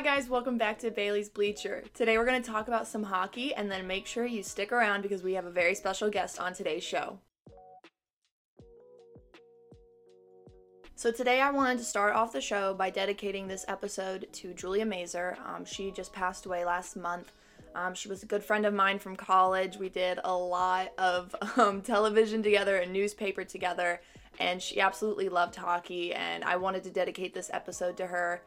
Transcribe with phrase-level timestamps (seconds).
[0.00, 1.84] Hi, guys, welcome back to Baylee's Bleacher.
[1.92, 5.02] Today we're going to talk about some hockey and then make sure you stick around
[5.02, 7.18] because we have a very special guest on today's show.
[10.94, 14.86] So, today I wanted to start off the show by dedicating this episode to Julia
[14.86, 15.36] Mazur.
[15.44, 17.32] Um, she just passed away last month.
[17.74, 19.76] Um, she was a good friend of mine from college.
[19.76, 24.00] We did a lot of um, television together and newspaper together,
[24.38, 26.14] and she absolutely loved hockey.
[26.14, 28.40] And I wanted to dedicate this episode to her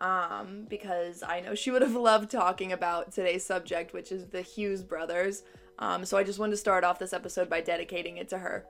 [0.00, 4.42] um, because I know she would have loved talking about today's subject, which is the
[4.42, 5.42] Hughes brothers.
[5.78, 8.66] Um, so I just wanted to start off this episode by dedicating it to her.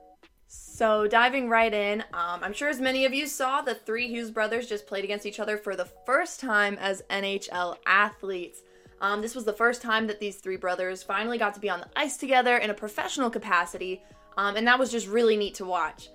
[0.51, 4.31] So, diving right in, um, I'm sure as many of you saw, the three Hughes
[4.31, 8.63] brothers just played against each other for the first time as NHL athletes.
[8.99, 11.81] Um, this was the first time that these three brothers finally got to be on
[11.81, 14.01] the ice together in a professional capacity,
[14.37, 16.09] um, and that was just really neat to watch.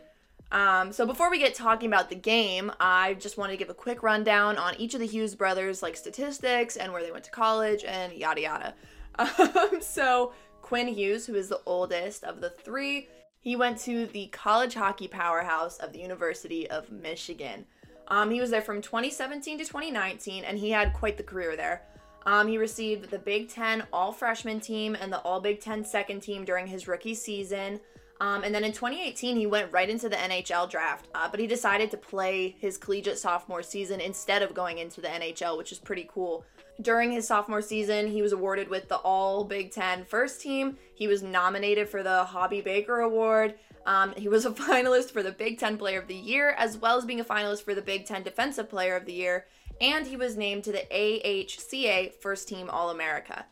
[0.54, 3.74] Um, so before we get talking about the game, I just wanted to give a
[3.74, 7.30] quick rundown on each of the Hughes brothers, like statistics and where they went to
[7.32, 8.74] college and yada yada.
[9.16, 14.26] Um, so Quinn Hughes, who is the oldest of the three, he went to the
[14.28, 17.64] college hockey powerhouse of the University of Michigan.
[18.08, 21.82] Um, he was there from 2017 to 2019, and he had quite the career there.
[22.26, 26.20] Um, he received the Big Ten All Freshman team and the All Big Ten second
[26.20, 27.78] team during his rookie season.
[28.20, 31.46] Um, and then in 2018, he went right into the NHL draft, uh, but he
[31.46, 35.78] decided to play his collegiate sophomore season instead of going into the NHL, which is
[35.78, 36.44] pretty cool.
[36.80, 40.76] During his sophomore season, he was awarded with the All Big Ten first team.
[40.94, 43.54] He was nominated for the Hobey Baker Award.
[43.86, 46.96] Um, he was a finalist for the Big Ten Player of the Year, as well
[46.96, 49.46] as being a finalist for the Big Ten Defensive Player of the Year.
[49.80, 53.44] And he was named to the AHCA First Team All America.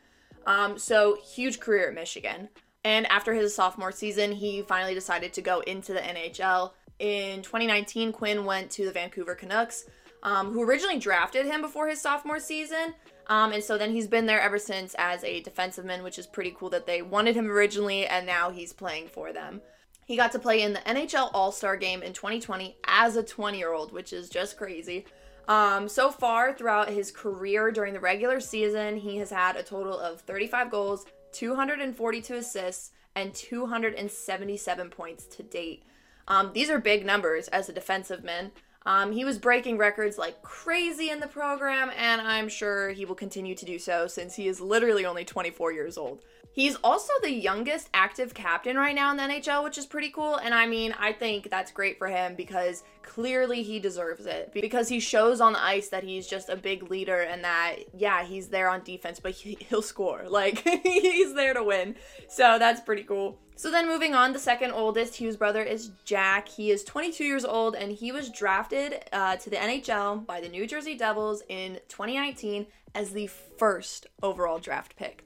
[0.46, 2.48] Um, so, huge career at Michigan.
[2.84, 6.72] And after his sophomore season, he finally decided to go into the NHL.
[6.98, 9.86] In 2019, Quinn went to the Vancouver Canucks,
[10.22, 12.94] um, who originally drafted him before his sophomore season.
[13.28, 16.54] Um, and so then he's been there ever since as a defenseman, which is pretty
[16.58, 19.60] cool that they wanted him originally and now he's playing for them.
[20.04, 23.58] He got to play in the NHL All Star game in 2020 as a 20
[23.58, 25.06] year old, which is just crazy.
[25.48, 29.98] Um, so far, throughout his career during the regular season, he has had a total
[29.98, 35.82] of 35 goals, 242 assists, and 277 points to date.
[36.28, 38.52] Um, these are big numbers as a defensive man.
[38.86, 43.14] Um, he was breaking records like crazy in the program, and I'm sure he will
[43.14, 46.22] continue to do so since he is literally only 24 years old.
[46.54, 50.36] He's also the youngest active captain right now in the NHL, which is pretty cool.
[50.36, 54.52] And I mean, I think that's great for him because clearly he deserves it.
[54.52, 58.22] Because he shows on the ice that he's just a big leader and that, yeah,
[58.22, 60.24] he's there on defense, but he, will score.
[60.32, 61.96] Like, he's there to win.
[62.28, 63.38] So that's pretty cool.
[63.54, 66.48] So then moving on, the second oldest Hughes brother is Jack.
[66.48, 70.48] He is 22 years old and he was drafted uh, to the NHL by the
[70.48, 75.24] New Jersey Devils in 2019 as the first overall draft pick.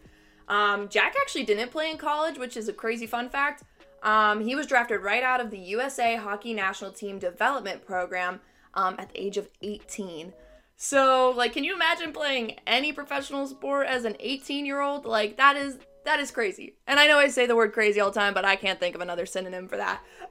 [0.48, 3.64] Um, Jack actually didn't play in college, which is a crazy fun fact.
[4.03, 8.41] Um, he was drafted right out of the USA Hockey National Team Development Program
[8.75, 10.32] um, at the age of 18.
[10.76, 15.06] So, like, can you imagine playing any professional sport as an 18 year old?
[15.06, 16.77] Like, that is that is crazy.
[16.87, 18.94] And I know I say the word crazy all the time, but I can't think
[18.94, 20.00] of another synonym for that.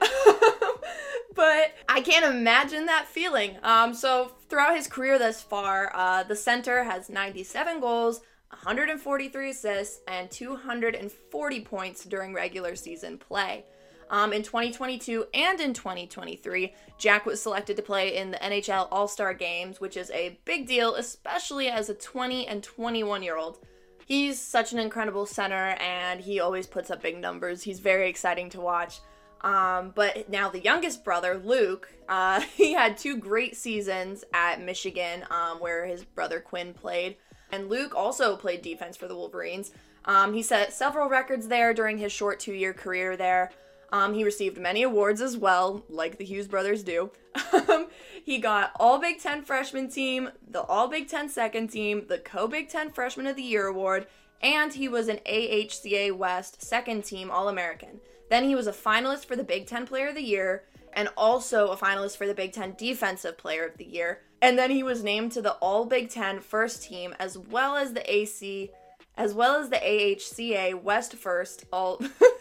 [1.34, 3.56] but I can't imagine that feeling.
[3.62, 8.20] Um, so throughout his career thus far, uh, the center has 97 goals,
[8.50, 13.64] 143 assists, and 240 points during regular season play.
[14.08, 19.08] Um, in 2022 and in 2023, Jack was selected to play in the NHL All
[19.08, 23.58] Star Games, which is a big deal, especially as a 20 and 21 year old.
[24.06, 27.64] He's such an incredible center, and he always puts up big numbers.
[27.64, 29.00] He's very exciting to watch.
[29.40, 35.24] Um, but now the youngest brother, Luke, uh, he had two great seasons at Michigan,
[35.28, 37.16] um, where his brother Quinn played.
[37.50, 39.72] And Luke also played defense for the Wolverines.
[40.04, 43.50] Um, he set several records there during his short two year career there.
[43.92, 47.10] Um, he received many awards as well, like the Hughes brothers do.
[47.68, 47.88] Um,
[48.24, 52.48] he got All Big Ten Freshman Team, the All Big Ten Second Team, the Co
[52.48, 54.06] Big Ten Freshman of the Year Award,
[54.40, 58.00] and he was an AHCA West Second Team All American.
[58.30, 61.68] Then he was a finalist for the Big Ten Player of the Year and also
[61.68, 64.22] a finalist for the Big Ten Defensive Player of the Year.
[64.42, 67.92] And then he was named to the All Big Ten First Team as well as
[67.92, 68.70] the AC,
[69.16, 72.00] as well as the AHCA West First All.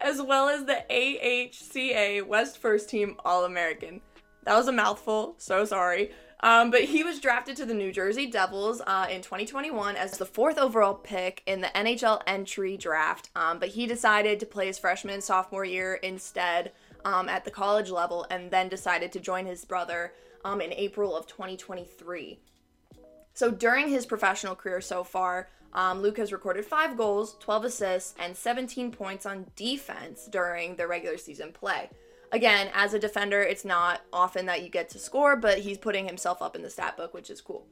[0.00, 4.00] as well as the AHCA West First Team All American.
[4.44, 6.10] That was a mouthful, so sorry.
[6.40, 10.26] Um, but he was drafted to the New Jersey Devils uh, in 2021 as the
[10.26, 13.30] fourth overall pick in the NHL entry draft.
[13.36, 16.72] Um, but he decided to play his freshman sophomore year instead
[17.04, 21.16] um, at the college level and then decided to join his brother um, in April
[21.16, 22.40] of 2023.
[23.34, 28.14] So during his professional career so far, um, Luke has recorded five goals, 12 assists,
[28.18, 31.88] and 17 points on defense during the regular season play.
[32.30, 36.06] Again, as a defender, it's not often that you get to score, but he's putting
[36.06, 37.66] himself up in the stat book, which is cool.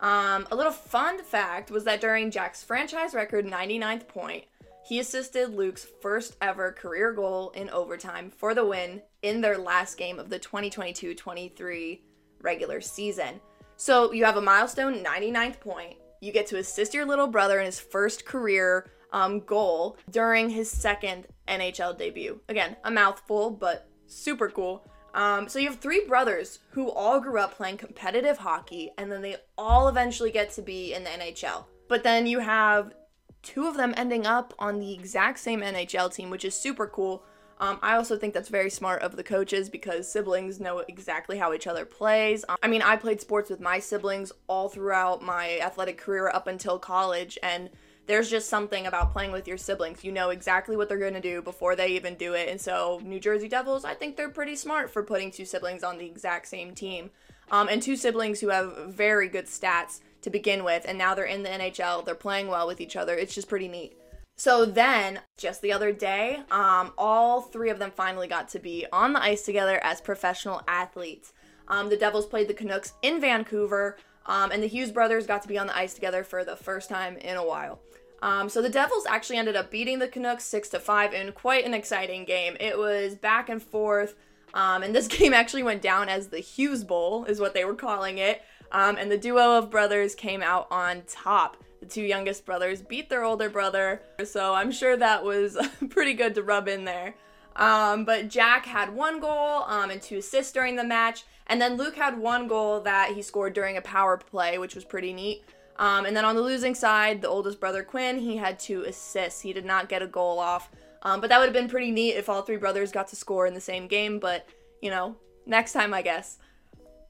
[0.00, 4.44] Um, a little fun fact was that during Jack's franchise record 99th point,
[4.84, 9.96] he assisted Luke's first ever career goal in overtime for the win in their last
[9.96, 12.02] game of the 2022 23
[12.42, 13.40] regular season.
[13.76, 15.96] So you have a milestone 99th point.
[16.24, 20.70] You get to assist your little brother in his first career um, goal during his
[20.70, 22.40] second NHL debut.
[22.48, 24.88] Again, a mouthful, but super cool.
[25.12, 29.20] Um, so you have three brothers who all grew up playing competitive hockey, and then
[29.20, 31.66] they all eventually get to be in the NHL.
[31.88, 32.94] But then you have
[33.42, 37.22] two of them ending up on the exact same NHL team, which is super cool.
[37.60, 41.52] Um, I also think that's very smart of the coaches because siblings know exactly how
[41.52, 42.44] each other plays.
[42.48, 46.46] Um, I mean, I played sports with my siblings all throughout my athletic career up
[46.46, 47.70] until college, and
[48.06, 50.04] there's just something about playing with your siblings.
[50.04, 52.48] You know exactly what they're going to do before they even do it.
[52.48, 55.98] And so, New Jersey Devils, I think they're pretty smart for putting two siblings on
[55.98, 57.10] the exact same team.
[57.50, 60.84] Um, and two siblings who have very good stats to begin with.
[60.88, 63.14] And now they're in the NHL, they're playing well with each other.
[63.14, 63.96] It's just pretty neat.
[64.36, 68.84] So then, just the other day, um, all three of them finally got to be
[68.92, 71.32] on the ice together as professional athletes.
[71.68, 73.96] Um, the Devils played the Canucks in Vancouver,
[74.26, 76.88] um, and the Hughes brothers got to be on the ice together for the first
[76.88, 77.80] time in a while.
[78.22, 81.64] Um, so the Devils actually ended up beating the Canucks six to five in quite
[81.64, 82.56] an exciting game.
[82.58, 84.14] It was back and forth,
[84.52, 87.74] um, and this game actually went down as the Hughes Bowl, is what they were
[87.74, 88.42] calling it.
[88.72, 91.56] Um, and the duo of brothers came out on top.
[91.84, 95.58] The two youngest brothers beat their older brother, so I'm sure that was
[95.90, 97.14] pretty good to rub in there.
[97.56, 101.76] Um, but Jack had one goal um, and two assists during the match, and then
[101.76, 105.44] Luke had one goal that he scored during a power play, which was pretty neat.
[105.76, 109.42] Um, and then on the losing side, the oldest brother Quinn, he had two assists.
[109.42, 110.70] He did not get a goal off.
[111.02, 113.46] Um, but that would have been pretty neat if all three brothers got to score
[113.46, 114.18] in the same game.
[114.18, 114.48] But,
[114.80, 116.38] you know, next time, I guess.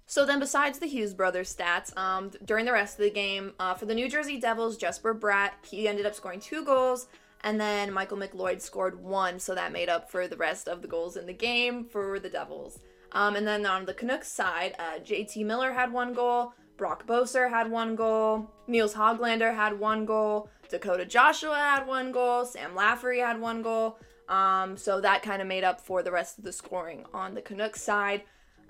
[0.07, 3.75] So then, besides the Hughes brothers' stats, um, during the rest of the game, uh,
[3.75, 7.07] for the New Jersey Devils, Jesper Bratt, he ended up scoring two goals.
[7.43, 10.89] And then Michael McLeod scored one, so that made up for the rest of the
[10.89, 12.81] goals in the game for the Devils.
[13.13, 16.55] Um, and then on the Canucks side, uh, JT Miller had one goal.
[16.77, 18.51] Brock Boeser had one goal.
[18.67, 20.49] Nils Hoglander had one goal.
[20.69, 22.45] Dakota Joshua had one goal.
[22.45, 23.99] Sam Lafferty had one goal.
[24.29, 27.43] Um, so that kind of made up for the rest of the scoring on the
[27.43, 28.23] Canucks side.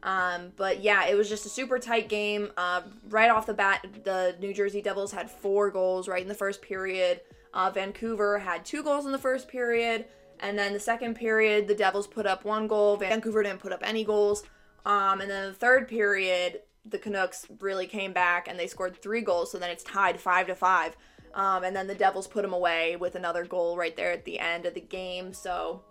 [0.04, 2.52] Um, but yeah, it was just a super tight game.
[2.56, 6.34] Uh, right off the bat, the New Jersey Devils had four goals right in the
[6.34, 7.22] first period.
[7.54, 10.04] Uh, Vancouver had two goals in the first period.
[10.40, 12.96] And then the second period, the Devils put up one goal.
[12.96, 14.44] Vancouver didn't put up any goals.
[14.84, 19.22] Um, and then the third period, the Canucks really came back and they scored three
[19.22, 20.96] goals, so then it's tied five to five.
[21.32, 24.38] Um, and then the Devils put them away with another goal right there at the
[24.38, 25.32] end of the game.
[25.32, 25.82] So,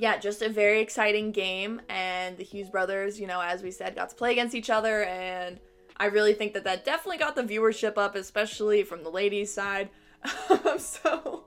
[0.00, 1.82] yeah, just a very exciting game.
[1.90, 5.04] And the Hughes brothers, you know, as we said, got to play against each other.
[5.04, 5.60] And
[5.98, 9.90] I really think that that definitely got the viewership up, especially from the ladies' side.
[10.78, 11.44] so,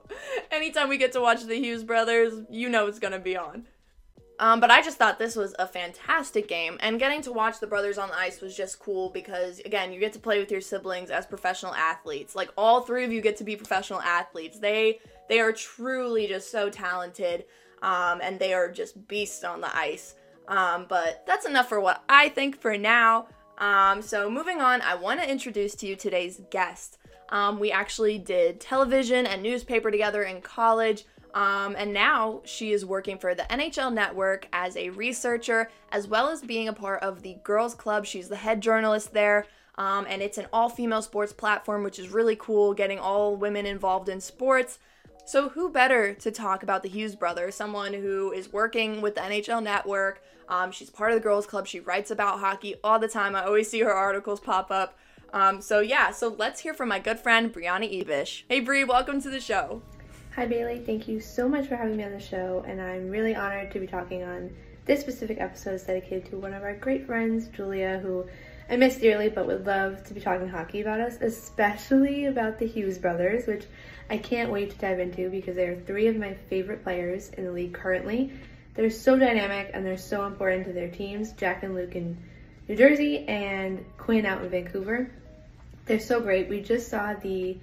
[0.52, 3.66] anytime we get to watch the Hughes brothers, you know it's going to be on.
[4.40, 7.68] Um, but I just thought this was a fantastic game, and getting to watch the
[7.68, 10.62] brothers on the ice was just cool because, again, you get to play with your
[10.62, 12.36] siblings as professional athletes.
[12.36, 14.60] Like all three of you get to be professional athletes.
[14.60, 17.45] They they are truly just so talented,
[17.83, 20.16] um, and they are just beasts on the ice.
[20.47, 23.28] Um, but that's enough for what I think for now.
[23.59, 26.97] Um, so moving on, I want to introduce to you today's guest.
[27.30, 31.06] Um, we actually did television and newspaper together in college.
[31.33, 36.30] Um, and now she is working for the NHL Network as a researcher, as well
[36.30, 38.06] as being a part of the Girls Club.
[38.06, 39.47] She's the head journalist there.
[39.75, 43.66] Um, and it's an all female sports platform, which is really cool, getting all women
[43.66, 44.78] involved in sports.
[45.25, 47.56] So, who better to talk about the Hughes brothers?
[47.56, 50.21] Someone who is working with the NHL Network.
[50.49, 51.65] Um, she's part of the Girls Club.
[51.65, 53.33] She writes about hockey all the time.
[53.33, 54.97] I always see her articles pop up.
[55.31, 58.44] Um, so, yeah, so let's hear from my good friend Breanna Ebisch.
[58.49, 59.81] Hey, Bri, welcome to the show.
[60.35, 63.35] Hi Baylee, thank you so much for having me on the show, and I'm really
[63.35, 64.53] honored to be talking on
[64.85, 68.25] this specific episode is dedicated to one of our great friends, Julia, who
[68.70, 72.68] I miss dearly but would love to be talking hockey about us, especially about the
[72.68, 73.66] Hughes brothers, which
[74.10, 77.46] I can't wait to dive into because they are three of my favorite players in
[77.46, 78.32] the league currently.
[78.76, 82.18] They're so dynamic and they're so important to their teams, Jack and Luke in
[82.68, 85.12] New Jersey and Quinn out in Vancouver.
[85.86, 86.50] They're so great.
[86.50, 87.58] We just saw the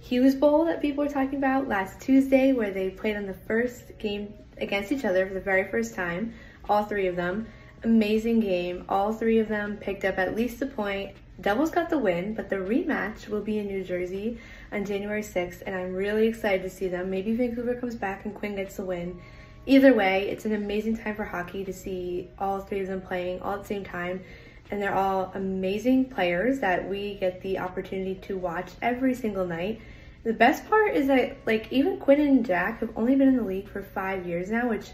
[0.00, 3.98] Hughes Bowl that people were talking about last Tuesday, where they played on the first
[3.98, 6.34] game against each other for the very first time,
[6.68, 7.46] all three of them.
[7.82, 8.84] Amazing game.
[8.88, 12.48] All three of them picked up at least a point Devils got the win, but
[12.48, 14.38] the rematch will be in New Jersey
[14.72, 17.10] on January 6th, and I'm really excited to see them.
[17.10, 19.20] Maybe Vancouver comes back and Quinn gets the win.
[19.66, 23.42] Either way, it's an amazing time for hockey to see all three of them playing
[23.42, 24.22] all at the same time,
[24.70, 29.82] and they're all amazing players that we get the opportunity to watch every single night.
[30.24, 33.42] The best part is that, like, even Quinn and Jack have only been in the
[33.42, 34.88] league for five years now, which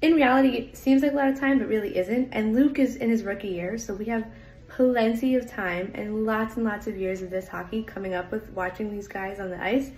[0.00, 2.30] in reality it seems like a lot of time, but really isn't.
[2.32, 4.26] And Luke is in his rookie year, so we have
[4.68, 8.48] plenty of time and lots and lots of years of this hockey coming up with
[8.50, 9.90] watching these guys on the ice.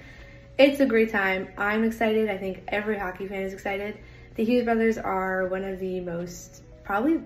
[0.59, 1.49] It's a great time.
[1.59, 2.29] I'm excited.
[2.29, 3.99] I think every hockey fan is excited.
[4.37, 7.21] The Hughes brothers are one of the most, probably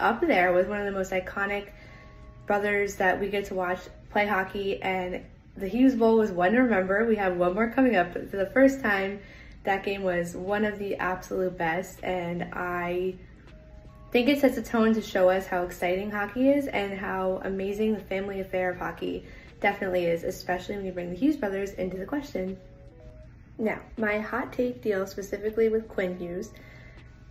[0.00, 1.68] up there with one of the most iconic
[2.46, 3.80] brothers that we get to watch
[4.10, 4.82] play hockey.
[4.82, 5.24] And
[5.56, 7.04] the Hughes Bowl was one to remember.
[7.04, 9.20] We have one more coming up, but for the first time,
[9.64, 12.02] that game was one of the absolute best.
[12.02, 13.14] And I
[14.10, 17.94] think it sets a tone to show us how exciting hockey is and how amazing
[17.94, 19.24] the family affair of hockey
[19.60, 22.56] definitely is, especially when you bring the Hughes brothers into the question.
[23.58, 26.52] Now, my hot take deals specifically with Quinn Hughes.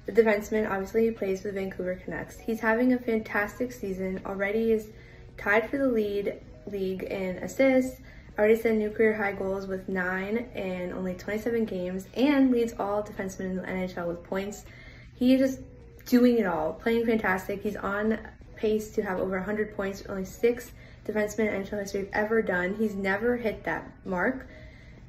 [0.06, 2.38] The defenseman obviously he plays for the Vancouver Canucks.
[2.40, 4.22] He's having a fantastic season.
[4.26, 4.88] Already is
[5.38, 8.02] tied for the lead league in assists.
[8.38, 13.02] Already set new career high goals with nine and only 27 games, and leads all
[13.02, 14.64] defensemen in the NHL with points.
[15.16, 15.62] He is just
[16.06, 17.64] doing it all, playing fantastic.
[17.64, 18.20] He's on
[18.56, 20.72] pace to have over 100 points, only six
[21.06, 22.76] defensemen in NHL history have ever done.
[22.76, 24.48] He's never hit that mark.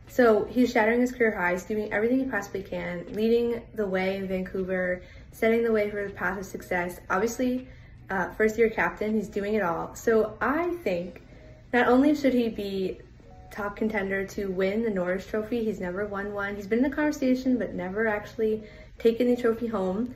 [0.07, 4.27] So he's shattering his career highs, doing everything he possibly can, leading the way in
[4.27, 6.99] Vancouver, setting the way for the path of success.
[7.11, 7.69] Obviously,
[8.09, 9.95] uh, first year captain, he's doing it all.
[9.95, 11.23] So I think
[11.75, 13.01] not only should he be
[13.51, 16.57] top contender to win the Norris Trophy, he's never won one.
[16.57, 18.65] He's been in the conversation, but never actually
[18.99, 20.15] taken the trophy home.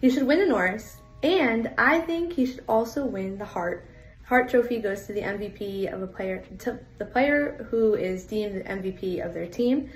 [0.00, 3.88] He should win the Norris, and I think he should also win the Hart.
[4.24, 8.56] Hart Trophy goes to the MVP of a player, to the player who is deemed
[8.56, 9.90] the MVP of their team.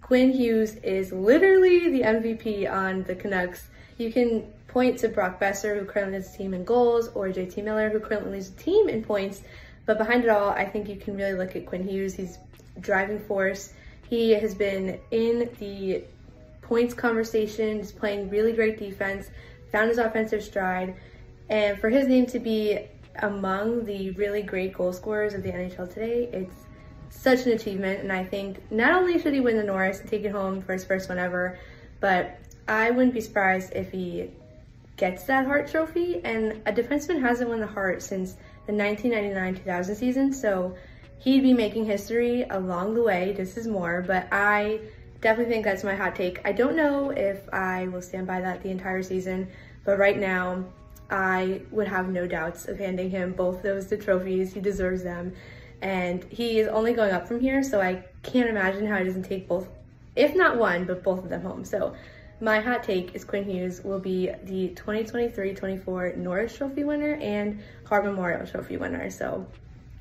[0.00, 3.68] Quinn Hughes is literally the MVP on the Canucks.
[3.98, 7.62] You can point to Brock Boeser, who currently leads the team in goals, or JT
[7.62, 9.42] Miller, who currently leads the team in points.
[9.86, 12.14] But behind it all, I think you can really look at Quinn Hughes.
[12.14, 12.38] He's
[12.80, 13.72] driving force.
[14.08, 16.04] He has been in the
[16.62, 19.28] points conversation, he's playing really great defense
[19.74, 20.94] found his offensive stride,
[21.50, 22.78] and for his name to be
[23.22, 26.54] among the really great goal scorers of the NHL today, it's
[27.10, 27.98] such an achievement.
[27.98, 30.74] And I think not only should he win the Norris and take it home for
[30.74, 31.58] his first one ever,
[31.98, 32.38] but
[32.68, 34.30] I wouldn't be surprised if he
[34.96, 36.20] gets that Hart Trophy.
[36.24, 38.36] And a defenseman hasn't won the Hart since
[38.66, 40.76] the 1999-2000 season, so
[41.18, 43.32] he'd be making history along the way.
[43.32, 44.80] This is more, but I
[45.20, 46.40] definitely think that's my hot take.
[46.46, 49.48] I don't know if I will stand by that the entire season,
[49.84, 50.64] but right now
[51.10, 54.52] I would have no doubts of handing him both those the trophies.
[54.52, 55.34] He deserves them.
[55.82, 59.24] And he is only going up from here, so I can't imagine how he doesn't
[59.24, 59.68] take both,
[60.16, 61.64] if not one, but both of them home.
[61.64, 61.94] So
[62.40, 68.04] my hot take is Quinn Hughes will be the 2023-24 Norris Trophy winner and Hart
[68.04, 69.10] Memorial Trophy winner.
[69.10, 69.46] So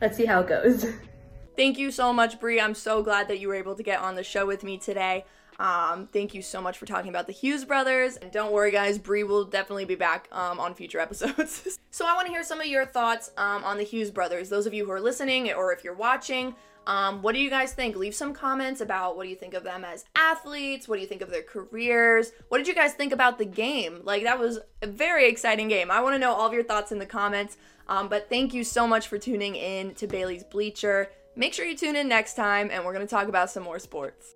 [0.01, 0.85] let's see how it goes.
[1.55, 2.59] Thank you so much, Brie.
[2.59, 5.25] I'm so glad that you were able to get on the show with me today.
[5.59, 8.17] Um, thank you so much for talking about the Hughes brothers.
[8.17, 11.77] And don't worry, guys, Brie will definitely be back um, on future episodes.
[11.91, 14.49] so I want to hear some of your thoughts um, on the Hughes brothers.
[14.49, 17.73] Those of you who are listening or if you're watching, um, what do you guys
[17.73, 17.95] think?
[17.95, 20.87] Leave some comments about what do you think of them as athletes?
[20.87, 22.31] What do you think of their careers?
[22.49, 24.01] What did you guys think about the game?
[24.03, 25.89] Like, that was a very exciting game.
[25.89, 27.57] I want to know all of your thoughts in the comments.
[27.87, 31.09] Um, but thank you so much for tuning in to Baylee's Bleacher.
[31.35, 33.79] Make sure you tune in next time, and we're going to talk about some more
[33.79, 34.35] sports.